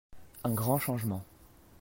Un 0.43 0.55
grand 0.55 0.79
changement. 0.79 1.23